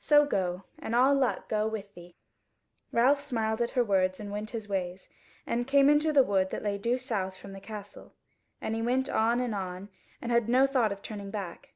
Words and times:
So 0.00 0.26
go, 0.26 0.64
and 0.80 0.92
all 0.92 1.14
luck 1.14 1.48
go 1.48 1.68
with 1.68 1.94
thee." 1.94 2.16
Ralph 2.90 3.20
smiled 3.20 3.62
at 3.62 3.70
her 3.70 3.84
words 3.84 4.18
and 4.18 4.32
went 4.32 4.50
his 4.50 4.68
ways, 4.68 5.08
and 5.46 5.68
came 5.68 5.88
into 5.88 6.12
the 6.12 6.24
wood 6.24 6.50
that 6.50 6.64
lay 6.64 6.78
due 6.78 6.98
south 6.98 7.36
from 7.36 7.52
the 7.52 7.60
Castle, 7.60 8.12
and 8.60 8.74
he 8.74 8.82
went 8.82 9.08
on 9.08 9.38
and 9.38 9.54
on 9.54 9.88
and 10.20 10.32
had 10.32 10.48
no 10.48 10.66
thought 10.66 10.90
of 10.90 11.00
turning 11.00 11.30
back. 11.30 11.74